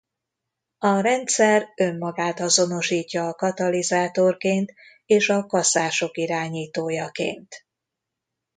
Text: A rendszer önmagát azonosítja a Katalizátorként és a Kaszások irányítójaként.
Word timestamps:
A 0.77 0.99
rendszer 0.99 1.67
önmagát 1.75 2.39
azonosítja 2.39 3.27
a 3.27 3.33
Katalizátorként 3.33 4.73
és 5.05 5.29
a 5.29 5.45
Kaszások 5.45 6.17
irányítójaként. 6.17 7.65